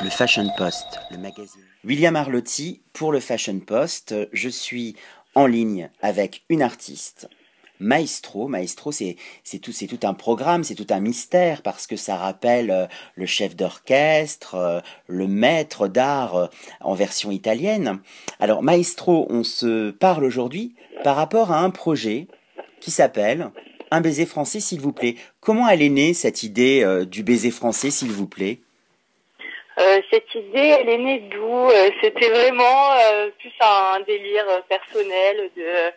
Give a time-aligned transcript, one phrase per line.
[0.00, 1.00] Le Fashion Post.
[1.84, 4.14] William Arlotti pour le Fashion Post.
[4.32, 4.94] Je suis
[5.34, 7.28] en ligne avec une artiste,
[7.80, 8.46] Maestro.
[8.46, 12.16] Maestro, c'est c'est tout c'est tout un programme, c'est tout un mystère parce que ça
[12.16, 16.46] rappelle euh, le chef d'orchestre, euh, le maître d'art euh,
[16.80, 17.98] en version italienne.
[18.38, 22.28] Alors Maestro, on se parle aujourd'hui par rapport à un projet
[22.80, 23.50] qui s'appelle
[23.90, 25.16] Un baiser français s'il vous plaît.
[25.40, 28.60] Comment elle est née cette idée du baiser français s'il vous plaît?
[29.78, 35.50] Euh, cette idée, elle est née d'où Euh, C'était vraiment euh, plus un délire personnel,
[35.56, 35.92] de,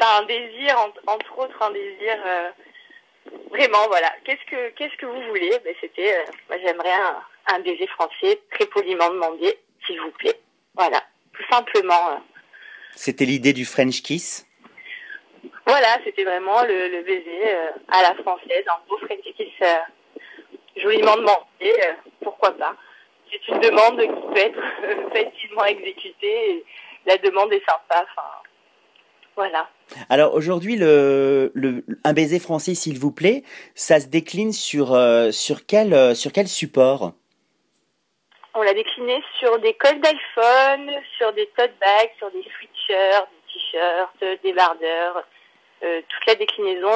[0.00, 2.16] un désir, en- entre autres un désir.
[2.26, 2.50] euh,
[3.50, 4.10] vraiment, voilà.
[4.24, 5.52] Qu'est-ce que qu'est-ce que vous voulez?
[5.64, 7.20] Ben, C'était, moi j'aimerais un,
[7.54, 10.38] un baiser français, très poliment demandé, s'il vous plaît.
[10.74, 12.20] Voilà, tout simplement.
[12.94, 14.46] C'était l'idée du French kiss?
[15.66, 17.42] Voilà, c'était vraiment le, le baiser
[17.88, 19.52] à la française, un beau French kiss
[20.76, 21.72] joliment demandé,
[22.22, 22.74] pourquoi pas.
[23.30, 26.64] C'est une demande qui peut être euh, facilement exécutée et
[27.06, 28.28] la demande est sympa, enfin
[29.36, 29.68] voilà.
[30.08, 33.42] Alors aujourd'hui, le, le, un baiser français, s'il vous plaît,
[33.74, 37.12] ça se décline sur, euh, sur, quel, euh, sur quel support?
[38.54, 43.52] On l'a décliné sur des cols d'iPhone, sur des tote bags, sur des sweatshirts, des
[43.52, 45.24] t-shirts, des bardeurs,
[45.84, 46.90] euh, toute la déclinaison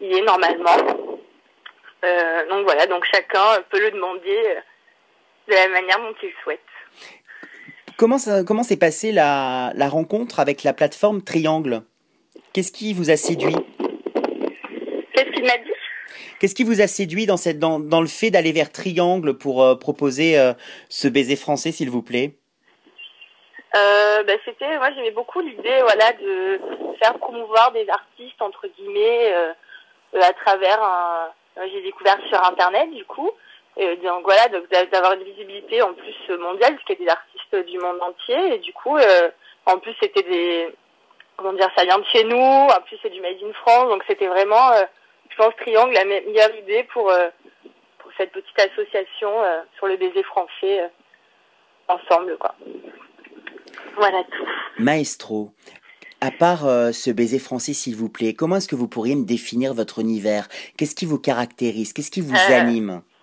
[0.00, 0.76] y est normalement.
[2.50, 4.58] Donc voilà, donc chacun peut le demander
[5.48, 6.60] de la manière dont il souhaite.
[7.96, 11.82] Comment ça, comment s'est passée la, la rencontre avec la plateforme Triangle?
[12.52, 13.56] Qu'est-ce qui vous a séduit?
[15.14, 15.70] Qu'est-ce qu'il m'a dit?
[16.40, 19.62] Qu'est-ce qui vous a séduit dans, cette, dans, dans le fait d'aller vers Triangle pour
[19.62, 20.52] euh, proposer euh,
[20.88, 22.34] ce baiser français, s'il vous plaît?
[23.76, 26.60] Euh, bah, C'était, moi j'aimais beaucoup l'idée voilà, de
[26.98, 29.32] faire promouvoir des artistes, entre guillemets,
[30.20, 31.28] à travers un...
[31.72, 33.30] J'ai découvert sur Internet, du coup.
[33.76, 37.02] Et donc voilà, donc d'a- d'avoir une visibilité en plus euh, mondiale, parce qu'il y
[37.02, 38.54] a des artistes du monde entier.
[38.54, 39.30] Et du coup, euh,
[39.66, 40.68] en plus c'était des...
[41.36, 44.04] Comment dire, ça vient de chez nous, en plus c'est du Made in France, donc
[44.06, 44.84] c'était vraiment, euh,
[45.30, 47.28] je pense, Triangle, la me- meilleure idée pour, euh,
[47.98, 50.88] pour cette petite association euh, sur le baiser français euh,
[51.88, 52.54] ensemble, quoi.
[53.96, 54.46] Voilà tout.
[54.78, 55.50] Maestro,
[56.20, 59.24] à part euh, ce baiser français, s'il vous plaît, comment est-ce que vous pourriez me
[59.24, 60.46] définir votre univers?
[60.78, 61.92] Qu'est-ce qui vous caractérise?
[61.92, 62.90] Qu'est-ce qui vous Euh, anime?
[62.90, 63.13] Euh,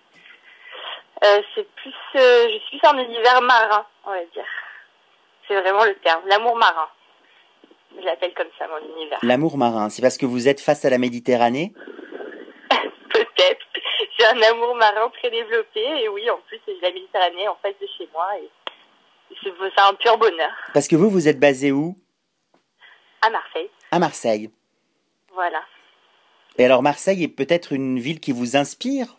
[1.54, 4.44] c'est plus, euh, je suis un univers marin, on va dire.
[5.48, 6.88] C'est vraiment le terme, l'amour marin.
[7.98, 9.18] Je l'appelle comme ça, mon univers.
[9.22, 11.72] L'amour marin, c'est parce que vous êtes face à la Méditerranée?
[13.10, 13.60] Peut-être.
[14.18, 17.74] J'ai un amour marin très développé, et oui, en plus, j'ai la Méditerranée en face
[17.80, 18.48] de chez moi, et
[19.42, 20.50] c'est un pur bonheur.
[20.74, 21.96] Parce que vous, vous êtes basé où?
[23.24, 24.50] À Marseille, À Marseille.
[25.34, 25.62] voilà.
[26.58, 29.16] Et alors Marseille est peut-être une ville qui vous inspire?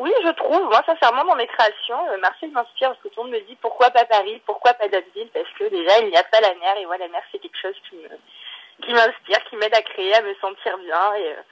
[0.00, 3.24] Oui, je trouve, moi, sincèrement, dans mes créations, euh, Marseille m'inspire parce que tout le
[3.24, 6.16] monde me dit pourquoi pas Paris, pourquoi pas d'autres villes, parce que déjà, il n'y
[6.16, 8.08] a pas la mer, et moi, la mer, c'est quelque chose qui me,
[8.82, 11.42] qui m'inspire, qui m'aide à créer, à me sentir bien, et euh,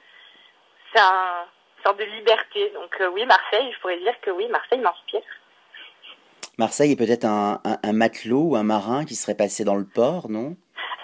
[0.91, 1.45] c'est un,
[1.77, 2.71] une sorte de liberté.
[2.73, 5.21] Donc, euh, oui, Marseille, je pourrais dire que oui, Marseille m'inspire.
[6.57, 9.85] Marseille est peut-être un, un, un matelot ou un marin qui serait passé dans le
[9.85, 10.55] port, non?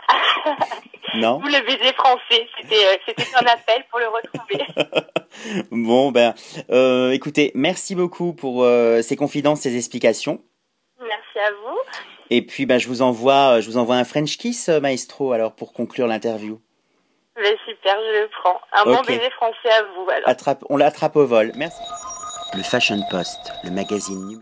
[1.14, 1.40] Non?
[1.40, 4.66] Vous, le baiser français, c'était, euh, c'était un appel pour le retrouver.
[5.72, 6.34] Bon, ben,
[6.70, 10.42] euh, écoutez, merci beaucoup pour euh, ces confidences, ces explications.
[11.00, 11.78] Merci à vous.
[12.30, 15.54] Et puis, ben, je vous envoie, je vous envoie un French kiss, euh, maestro, alors
[15.54, 16.60] pour conclure l'interview.
[17.38, 18.60] Mais super, je le prends.
[18.74, 20.30] Un bon baiser français à vous, alors.
[20.30, 21.52] Attrape, on l'attrape au vol.
[21.56, 21.82] Merci.
[22.56, 24.32] Le Fashion Post, le magazine.